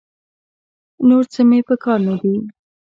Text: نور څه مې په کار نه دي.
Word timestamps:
نور 1.07 1.23
څه 1.33 1.41
مې 1.49 1.59
په 1.67 1.75
کار 1.83 1.99
نه 2.07 2.15
دي. 2.21 2.35